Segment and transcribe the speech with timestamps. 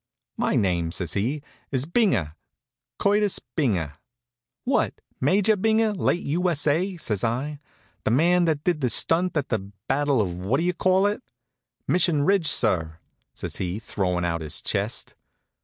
[0.35, 2.33] "My name," says he, "is Binger,
[2.97, 3.97] Curtis Binger."
[4.63, 6.49] "What, Major Binger, late U.
[6.49, 6.65] S.
[6.65, 7.59] A.?" says I.
[8.03, 11.21] "The man that did the stunt at the battle of What d'ye call it?"
[11.87, 12.97] "Mission Ridge, sir,"
[13.35, 15.13] says he, throwin' out his chest.